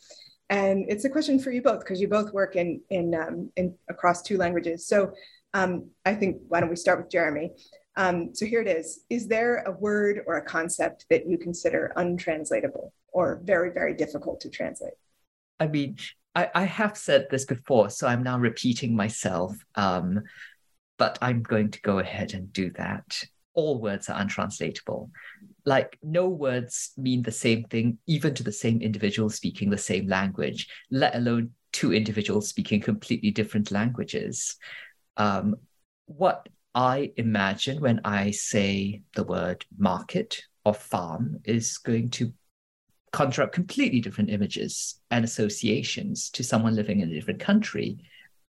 [0.50, 3.74] And it's a question for you both because you both work in, in, um, in
[3.88, 4.86] across two languages.
[4.86, 5.12] So,
[5.54, 7.52] um, I think why don't we start with Jeremy?
[7.96, 11.92] Um, so, here it is Is there a word or a concept that you consider
[11.94, 14.94] untranslatable or very, very difficult to translate?
[15.58, 15.96] I mean,
[16.34, 19.56] I, I have said this before, so I'm now repeating myself.
[19.74, 20.22] Um,
[20.98, 23.22] but I'm going to go ahead and do that.
[23.54, 25.10] All words are untranslatable.
[25.64, 30.08] Like, no words mean the same thing, even to the same individual speaking the same
[30.08, 34.56] language, let alone two individuals speaking completely different languages.
[35.16, 35.56] Um,
[36.06, 42.32] what I imagine when I say the word market or farm is going to
[43.16, 47.96] conjure up completely different images and associations to someone living in a different country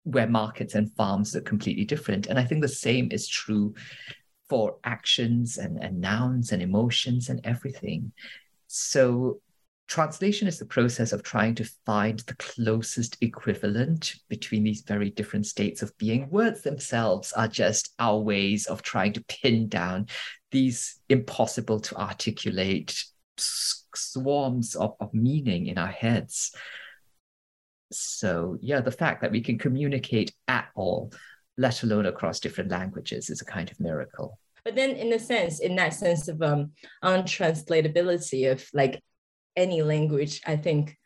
[0.04, 2.28] where markets and farms are completely different.
[2.28, 3.76] And I think the same is true
[4.48, 8.14] for actions and, and nouns and emotions and everything.
[8.68, 9.42] So
[9.88, 15.46] translation is the process of trying to find the closest equivalent between these very different
[15.46, 16.30] states of being.
[16.30, 20.08] Words themselves are just our ways of trying to pin down
[20.52, 23.04] these impossible to articulate
[23.38, 26.56] swarms of, of meaning in our heads.
[27.92, 31.14] So, yeah, the fact that we can communicate at all,
[31.58, 34.40] let alone across different languages, is a kind of miracle.
[34.66, 36.72] But then, in a sense, in that sense of um,
[37.04, 39.04] untranslatability of like
[39.56, 40.98] any language, I think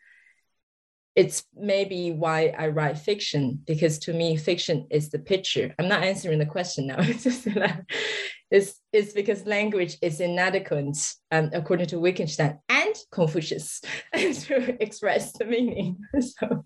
[1.18, 5.74] it's maybe why I write fiction because to me, fiction is the picture.
[5.76, 6.98] I'm not answering the question now.
[8.52, 10.96] it's, it's because language is inadequate,
[11.32, 13.80] um, according to Wittgenstein and Confucius,
[14.14, 15.96] to express the meaning.
[16.20, 16.64] so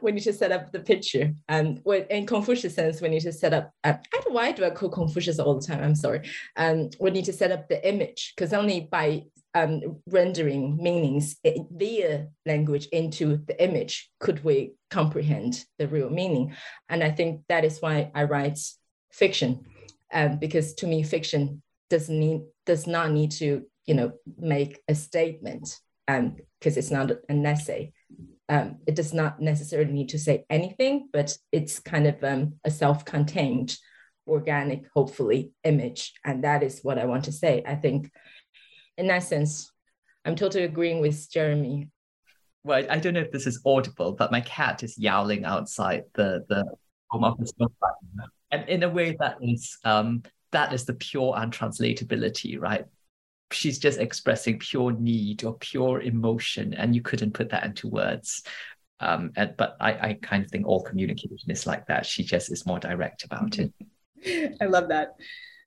[0.00, 1.34] we need to set up the picture.
[1.46, 4.64] And um, in Confucius sense, we need to set up, uh, I don't, why do
[4.64, 5.84] I call Confucius all the time?
[5.84, 6.26] I'm sorry.
[6.56, 9.24] Um, we need to set up the image because only by
[9.54, 11.36] um, rendering meanings
[11.72, 16.54] via language into the image could we comprehend the real meaning.
[16.88, 18.58] And I think that is why I write
[19.12, 19.64] fiction,
[20.12, 24.94] um, because to me, fiction does need does not need to you know make a
[24.94, 25.76] statement
[26.06, 27.92] because um, it's not an essay
[28.50, 32.70] um, it does not necessarily need to say anything, but it's kind of um, a
[32.70, 33.76] self contained,
[34.26, 36.12] organic, hopefully, image.
[36.24, 37.62] And that is what I want to say.
[37.64, 38.10] I think,
[38.98, 39.72] in that sense,
[40.24, 41.88] I'm totally agreeing with Jeremy.
[42.62, 46.44] Well, I don't know if this is audible, but my cat is yowling outside the,
[46.48, 46.64] the
[47.08, 47.52] home office.
[48.50, 50.22] And in a way that is um,
[50.52, 52.84] that is the pure untranslatability, right?
[53.52, 58.42] she's just expressing pure need or pure emotion and you couldn't put that into words
[59.00, 62.52] um, and, but I, I kind of think all communication is like that she just
[62.52, 63.72] is more direct about it
[64.60, 65.14] i love that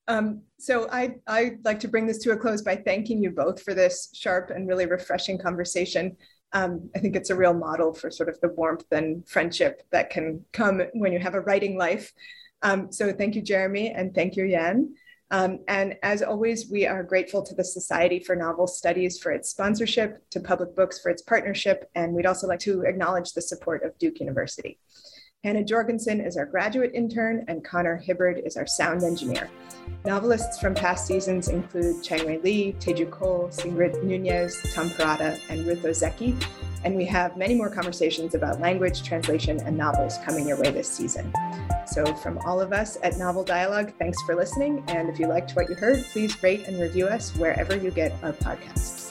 [0.08, 3.62] um, so I, I'd like to bring this to a close by thanking you both
[3.62, 6.18] for this sharp and really refreshing conversation.
[6.52, 10.10] Um, I think it's a real model for sort of the warmth and friendship that
[10.10, 12.14] can come when you have a writing life.
[12.62, 14.94] Um, so thank you, Jeremy, and thank you, Yan.
[15.32, 19.50] Um, and as always, we are grateful to the Society for Novel Studies for its
[19.50, 23.84] sponsorship, to Public Books for its partnership, and we'd also like to acknowledge the support
[23.84, 24.78] of Duke University.
[25.44, 29.50] Hannah Jorgensen is our graduate intern, and Connor Hibbard is our sound engineer.
[30.06, 35.84] Novelists from past seasons include Chang-rae Lee, Teju Cole, Sigrid Nunez, Tom Perrotta, and Ruth
[35.84, 36.42] Ozeki.
[36.86, 40.88] And we have many more conversations about language, translation, and novels coming your way this
[40.88, 41.34] season.
[41.88, 44.82] So, from all of us at Novel Dialogue, thanks for listening.
[44.88, 48.14] And if you liked what you heard, please rate and review us wherever you get
[48.24, 49.03] our podcasts.